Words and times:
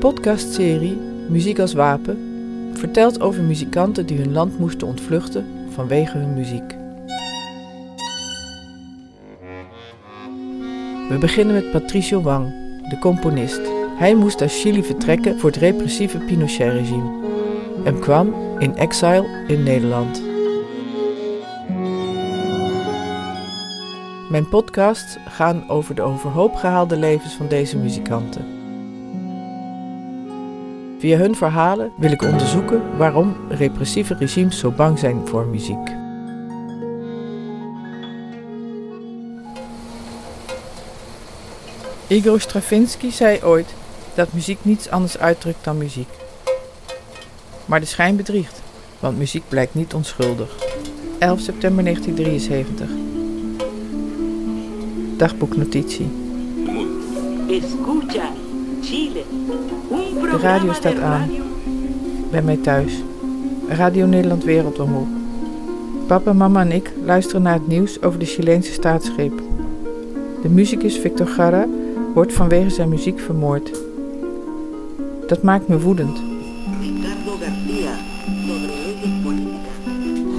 podcastserie 0.00 0.98
Muziek 1.28 1.58
als 1.58 1.72
Wapen 1.72 2.18
vertelt 2.74 3.20
over 3.20 3.42
muzikanten 3.42 4.06
die 4.06 4.18
hun 4.18 4.32
land 4.32 4.58
moesten 4.58 4.86
ontvluchten 4.86 5.46
vanwege 5.70 6.18
hun 6.18 6.34
muziek. 6.34 6.76
We 11.08 11.16
beginnen 11.20 11.54
met 11.54 11.70
Patricio 11.70 12.22
Wang, 12.22 12.46
de 12.88 12.98
componist. 13.00 13.60
Hij 13.96 14.14
moest 14.14 14.40
uit 14.40 14.52
Chili 14.52 14.82
vertrekken 14.82 15.38
voor 15.38 15.50
het 15.50 15.58
repressieve 15.58 16.18
Pinochet-regime 16.18 17.28
en 17.84 17.98
kwam 17.98 18.34
in 18.58 18.76
exile 18.76 19.44
in 19.46 19.62
Nederland. 19.62 20.22
Mijn 24.30 24.48
podcasts 24.48 25.16
gaan 25.28 25.68
over 25.68 25.94
de 25.94 26.02
overhoop 26.02 26.54
gehaalde 26.54 26.96
levens 26.96 27.34
van 27.34 27.48
deze 27.48 27.76
muzikanten. 27.78 28.59
Via 31.00 31.16
hun 31.18 31.36
verhalen 31.36 31.92
wil 31.96 32.10
ik 32.10 32.22
onderzoeken 32.22 32.96
waarom 32.96 33.36
repressieve 33.48 34.14
regimes 34.14 34.58
zo 34.58 34.70
bang 34.70 34.98
zijn 34.98 35.26
voor 35.26 35.46
muziek. 35.46 35.88
Igor 42.06 42.40
Stravinsky 42.40 43.10
zei 43.10 43.42
ooit 43.42 43.74
dat 44.14 44.32
muziek 44.32 44.58
niets 44.62 44.90
anders 44.90 45.18
uitdrukt 45.18 45.64
dan 45.64 45.78
muziek. 45.78 46.08
Maar 47.64 47.80
de 47.80 47.86
schijn 47.86 48.16
bedriegt, 48.16 48.62
want 48.98 49.18
muziek 49.18 49.44
blijkt 49.48 49.74
niet 49.74 49.94
onschuldig. 49.94 50.56
11 51.18 51.40
september 51.40 51.84
1973. 51.84 52.88
Dagboeknotitie. 55.16 56.10
De 58.80 60.38
radio 60.40 60.72
staat 60.72 60.98
aan. 60.98 61.30
Bij 62.30 62.42
mij 62.42 62.56
thuis. 62.56 63.02
Radio 63.68 64.06
Nederland 64.06 64.44
Wereldomroep. 64.44 65.08
Papa, 66.06 66.32
mama 66.32 66.60
en 66.60 66.72
ik 66.72 66.92
luisteren 67.04 67.42
naar 67.42 67.54
het 67.54 67.66
nieuws 67.66 68.02
over 68.02 68.18
de 68.18 68.24
Chileense 68.24 68.72
staatsgreep. 68.72 69.42
De 70.42 70.48
muzikus 70.48 70.98
Victor 70.98 71.26
Garra 71.26 71.66
wordt 72.14 72.32
vanwege 72.32 72.70
zijn 72.70 72.88
muziek 72.88 73.20
vermoord. 73.20 73.70
Dat 75.26 75.42
maakt 75.42 75.68
me 75.68 75.80
woedend. 75.80 76.20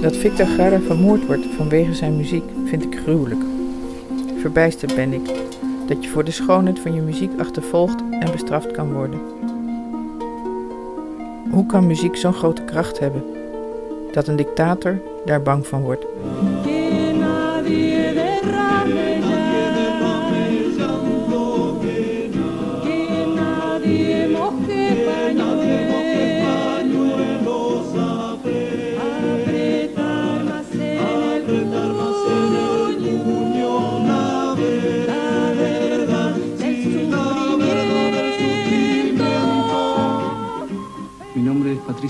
Dat 0.00 0.16
Victor 0.16 0.46
Garra 0.46 0.80
vermoord 0.80 1.26
wordt 1.26 1.46
vanwege 1.56 1.94
zijn 1.94 2.16
muziek 2.16 2.44
vind 2.64 2.84
ik 2.84 2.98
gruwelijk. 3.02 3.40
Verbijsterd 4.40 4.94
ben 4.94 5.12
ik 5.12 5.30
dat 5.86 6.04
je 6.04 6.10
voor 6.10 6.24
de 6.24 6.30
schoonheid 6.30 6.78
van 6.78 6.94
je 6.94 7.00
muziek 7.00 7.40
achtervolgd 7.40 8.00
en 8.20 8.32
bestraft 8.32 8.70
kan 8.70 8.92
worden. 8.92 9.20
Hoe 11.50 11.66
kan 11.66 11.86
muziek 11.86 12.16
zo'n 12.16 12.32
grote 12.32 12.62
kracht 12.62 12.98
hebben 12.98 13.24
dat 14.12 14.28
een 14.28 14.36
dictator 14.36 15.00
daar 15.24 15.42
bang 15.42 15.66
van 15.66 15.82
wordt? 15.82 16.04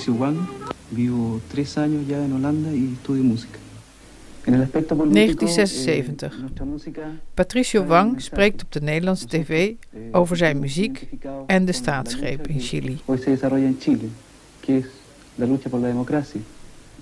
Patricio 0.02 0.20
Wang, 0.20 0.48
vivo 0.90 1.40
tres 1.48 1.78
años 1.78 2.08
ya 2.08 2.24
en 2.24 2.32
Holanda 2.32 2.72
y 2.72 2.94
estudio 2.94 3.22
música. 3.22 3.58
1976. 4.46 6.32
Patricio 7.34 7.86
Wang 7.86 8.20
spreekt 8.20 8.62
op 8.62 8.72
de 8.72 8.80
Nederlandse 8.80 9.26
tv 9.26 9.74
over 10.12 10.36
zijn 10.36 10.58
muziek 10.58 11.08
en 11.46 11.64
de 11.64 11.72
staatsgreep 11.72 12.46
in 12.46 12.60
Chili. 12.60 12.98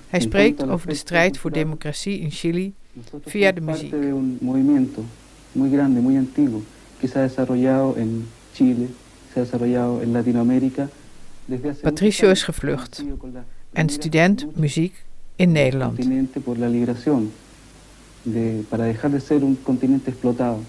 Hij 0.08 0.20
spreekt 0.20 0.68
over 0.68 0.88
de 0.88 0.94
strijd 0.94 1.38
voor 1.38 1.50
democratie 1.52 2.18
in 2.18 2.30
Chili 2.30 2.74
via 3.24 3.52
de 3.52 3.60
muziek. 3.60 3.94
muy 5.52 5.70
grande, 5.70 6.00
muy 6.00 6.16
antiguo, 6.16 6.62
que 6.98 7.08
se 7.08 7.18
ha 7.18 7.22
desarrollado 7.22 7.94
en 7.96 8.28
Chile, 8.52 8.86
se 9.32 9.40
ha 9.40 9.42
desarrollado 9.42 10.00
en 10.02 10.12
Latinoamérica 10.12 10.88
Patricio 11.82 12.30
is 12.30 12.42
gevlucht 12.42 13.04
en 13.72 13.88
student 13.88 14.46
muziek 14.56 15.04
in 15.36 15.52
Nederland. 15.52 15.98
para 18.68 18.84
dejar 18.84 19.10
de 19.10 19.20
ser 19.20 19.42
un 19.42 19.56
continente 19.62 20.10
explotado, 20.10 20.60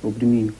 oprimido. 0.00 0.52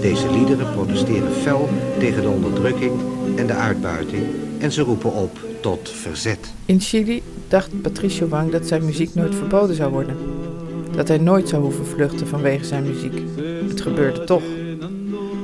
Deze 0.00 0.30
liederen 0.30 0.72
protesteren 0.72 1.32
fel 1.32 1.68
tegen 1.98 2.22
de 2.22 2.28
onderdrukking 2.28 2.92
en 3.36 3.46
de 3.46 3.52
uitbuiting 3.52 4.22
en 4.58 4.72
ze 4.72 4.82
roepen 4.82 5.12
op 5.12 5.38
tot 5.60 5.90
verzet. 5.90 6.52
In 6.64 6.80
Chili 6.80 7.22
dacht 7.48 7.82
Patricio 7.82 8.28
Wang 8.28 8.50
dat 8.50 8.66
zijn 8.66 8.84
muziek 8.84 9.14
nooit 9.14 9.34
verboden 9.34 9.76
zou 9.76 9.90
worden. 9.90 10.16
Dat 10.96 11.08
hij 11.08 11.18
nooit 11.18 11.48
zou 11.48 11.62
hoeven 11.62 11.86
vluchten 11.86 12.26
vanwege 12.26 12.64
zijn 12.64 12.84
muziek. 12.84 13.22
Het 13.68 13.80
gebeurde 13.80 14.24
toch. 14.24 14.42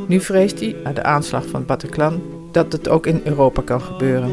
Nu 0.06 0.20
vreest 0.20 0.60
hij, 0.60 0.76
na 0.84 0.92
de 0.92 1.02
aanslag 1.02 1.46
van 1.46 1.64
Bataclan, 1.64 2.22
dat 2.52 2.72
het 2.72 2.88
ook 2.88 3.06
in 3.06 3.20
Europa 3.24 3.62
kan 3.62 3.80
gebeuren. 3.80 4.30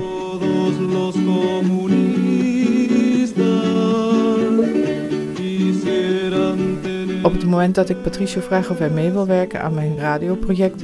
Op 7.33 7.39
het 7.39 7.49
moment 7.49 7.75
dat 7.75 7.89
ik 7.89 8.01
Patricio 8.01 8.41
vraag 8.41 8.69
of 8.69 8.77
hij 8.77 8.89
mee 8.89 9.11
wil 9.11 9.25
werken 9.25 9.61
aan 9.61 9.73
mijn 9.73 9.97
radioproject, 9.97 10.83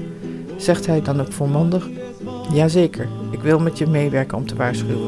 zegt 0.57 0.85
hij 0.85 1.01
dan 1.01 1.21
ook 1.21 1.31
volmondig: 1.31 1.89
Jazeker, 2.53 3.07
ik 3.31 3.41
wil 3.41 3.59
met 3.59 3.77
je 3.77 3.87
meewerken 3.87 4.37
om 4.37 4.45
te 4.45 4.55
waarschuwen. 4.55 5.07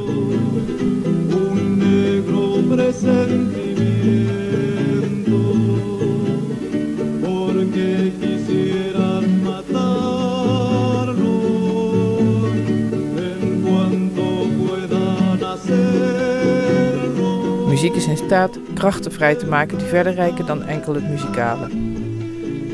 In 18.12 18.18
staat 18.18 18.58
krachten 18.74 19.12
vrij 19.12 19.36
te 19.36 19.46
maken 19.46 19.78
die 19.78 19.88
verder 19.88 20.14
reiken 20.14 20.46
dan 20.46 20.64
enkel 20.64 20.94
het 20.94 21.10
muzikale. 21.10 21.68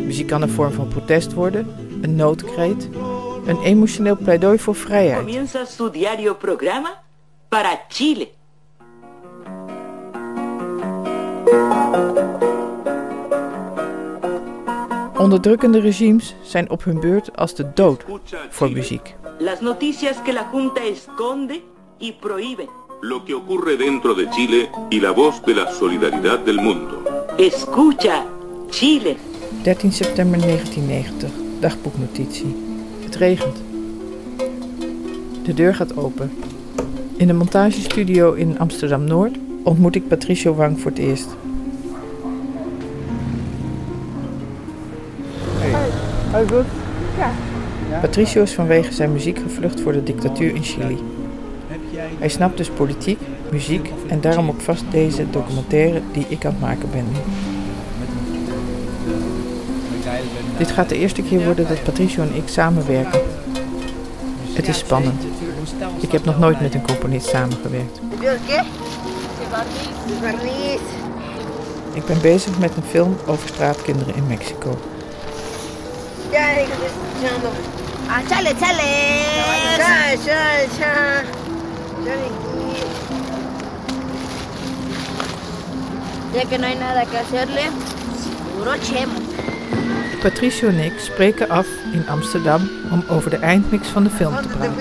Muziek 0.06 0.28
kan 0.28 0.42
een 0.42 0.50
vorm 0.50 0.72
van 0.72 0.88
protest 0.88 1.34
worden, 1.34 1.68
een 2.02 2.16
noodkreet, 2.16 2.90
een 3.46 3.62
emotioneel 3.62 4.18
pleidooi 4.18 4.59
voor 4.59 4.75
vrijheid. 4.75 5.25
Comienza 5.25 5.66
su 5.66 5.92
diario 5.92 6.34
programa 6.34 7.01
para 7.50 7.80
Chile. 7.88 8.28
Onderdrukkende 15.18 15.80
regimes 15.80 16.36
zijn 16.42 16.69
op 16.69 16.83
hun 16.83 17.00
beurt 17.00 17.38
als 17.38 17.56
de 17.56 17.74
dood 17.74 18.06
voor 18.50 18.72
muziek. 18.72 19.16
Las 19.40 19.60
noticias 19.60 20.22
que 20.24 20.33
la 20.33 20.50
Junta 20.51 20.81
esconde 20.81 21.62
y 21.98 22.13
prohíbe. 22.19 22.87
Lo 23.01 23.23
que 23.23 23.35
ocurre 23.35 23.77
dentro 23.77 24.15
de 24.15 24.27
Chile 24.31 24.69
y 24.89 24.99
la 24.99 25.11
voz 25.11 25.44
de 25.45 25.53
la 25.53 25.71
solidaridad 25.71 26.39
del 26.39 26.59
mundo. 26.59 27.03
Escucha, 27.38 28.25
Chile. 28.71 29.17
13 29.63 29.91
september 29.91 30.39
1990 30.39 31.29
dagboeknotitie. 31.59 32.55
Het 33.03 33.15
regent. 33.15 33.57
De 35.44 35.53
deur 35.53 35.75
gaat 35.75 35.97
open. 35.97 36.31
In 37.17 37.27
de 37.27 37.33
montagestudio 37.33 38.33
in 38.33 38.59
Amsterdam-Noord 38.59 39.35
ontmoet 39.63 39.95
ik 39.95 40.07
Patricio 40.07 40.55
Wang 40.55 40.79
voor 40.79 40.91
het 40.91 40.99
eerst. 40.99 41.27
Hey, 45.59 45.89
Hoi, 46.31 46.47
goed? 46.47 46.65
Ja. 47.17 47.99
Patricio 48.01 48.41
is 48.41 48.53
vanwege 48.53 48.94
zijn 48.94 49.11
muziek 49.11 49.39
gevlucht 49.39 49.81
voor 49.81 49.91
de 49.91 50.03
dictatuur 50.03 50.55
in 50.55 50.63
Chili. 50.63 50.97
Hij 52.19 52.29
snapt 52.29 52.57
dus 52.57 52.69
politiek, 52.69 53.19
muziek 53.51 53.91
en 54.07 54.21
daarom 54.21 54.49
ook 54.49 54.61
vast 54.61 54.83
deze 54.91 55.29
documentaire 55.29 56.01
die 56.11 56.25
ik 56.27 56.45
aan 56.45 56.51
het 56.51 56.61
maken 56.61 56.89
ben. 56.91 57.05
Dit 60.57 60.71
gaat 60.71 60.89
de 60.89 60.97
eerste 60.97 61.21
keer 61.21 61.44
worden 61.44 61.67
dat 61.67 61.83
Patricio 61.83 62.23
en 62.23 62.35
ik 62.35 62.47
samenwerken. 62.47 63.21
Het 64.53 64.67
is 64.67 64.77
spannend. 64.77 65.23
Ik 65.99 66.11
heb 66.11 66.25
nog 66.25 66.39
nooit 66.39 66.61
met 66.61 66.73
een 66.73 66.85
componist 66.85 67.27
samengewerkt. 67.27 67.99
Ik 71.94 72.05
ben 72.05 72.21
bezig 72.21 72.59
met 72.59 72.75
een 72.75 72.83
film 72.83 73.15
over 73.25 73.47
straatkinderen 73.47 74.15
in 74.15 74.27
Mexico. 74.27 74.77
Ah, 78.07 78.27
chale, 78.27 78.53
chale. 78.59 81.46
Ya 86.33 86.45
que 86.50 86.57
no 86.57 86.65
hay 86.68 86.75
nada 86.75 87.06
que 87.06 87.18
hacerle. 87.18 87.62
Patricio 90.21 90.68
en 90.68 90.80
ik 90.80 91.00
spreken 91.00 91.50
af 91.50 91.68
in 91.92 92.09
Amsterdam 92.09 92.69
om 92.92 93.04
over 93.07 93.30
de 93.30 93.38
eindmix 93.38 93.88
van 93.88 94.04
de 94.04 94.09
film 94.09 94.36
te 94.36 94.48
praten. 94.48 94.74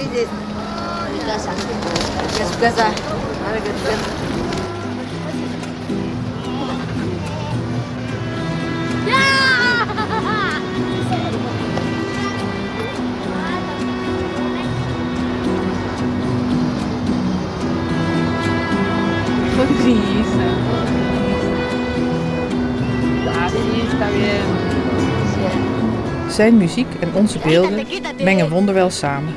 Zijn 26.29 26.57
muziek 26.57 26.87
en 27.01 27.15
onze 27.15 27.39
beelden 27.39 27.87
mengen 28.23 28.49
wonderwel 28.49 28.91
samen. 28.91 29.35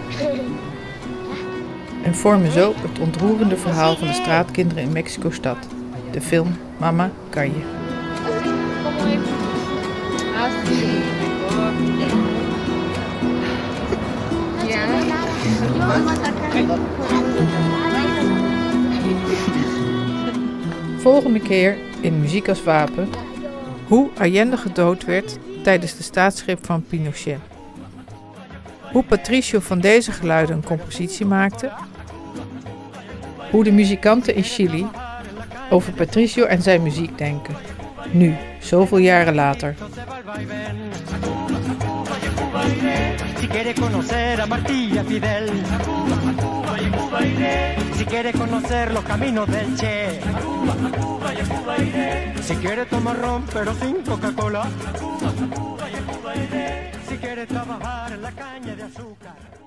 En 2.03 2.15
vormen 2.15 2.51
zo 2.51 2.73
het 2.77 2.99
ontroerende 2.99 3.57
verhaal 3.57 3.95
van 3.95 4.07
de 4.07 4.13
straatkinderen 4.13 4.83
in 4.83 4.91
Mexico-stad. 4.91 5.57
De 6.11 6.21
film 6.21 6.57
Mama 6.77 7.11
Calle. 7.29 7.51
Volgende 20.97 21.39
keer 21.39 21.77
in 22.01 22.19
Muziek 22.19 22.49
als 22.49 22.63
Wapen 22.63 23.09
hoe 23.89 24.09
Allende 24.17 24.57
gedood 24.57 25.05
werd 25.05 25.37
tijdens 25.63 25.97
de 25.97 26.03
staatsgreep 26.03 26.65
van 26.65 26.83
Pinochet. 26.83 27.39
Hoe 28.91 29.03
Patricio 29.03 29.59
van 29.59 29.79
deze 29.79 30.11
geluiden 30.11 30.55
een 30.55 30.63
compositie 30.63 31.25
maakte. 31.25 31.71
Hoe 33.51 33.63
de 33.63 33.71
muzikanten 33.71 34.35
in 34.35 34.43
Chili 34.43 34.87
over 35.69 35.93
Patricio 35.93 36.45
en 36.45 36.61
zijn 36.61 36.83
muziek 36.83 37.17
denken. 37.17 37.55
Nu, 38.11 38.35
zoveel 38.59 38.97
jaren 38.97 39.35
later. 39.35 39.75
Si 47.95 48.05
quiere 48.05 48.31
conocer 48.33 48.91
los 48.91 49.03
caminos 49.03 49.47
del 49.47 49.75
Che, 49.75 50.19
si 52.41 52.55
quiere 52.55 52.85
tomar 52.85 53.19
ron 53.19 53.45
pero 53.53 53.73
sin 53.75 54.01
Coca-Cola, 54.03 54.67
si 57.07 57.17
quiere 57.17 57.45
trabajar 57.45 58.13
en 58.13 58.21
la 58.21 58.31
caña 58.31 58.75
de 58.75 58.83
azúcar. 58.83 59.58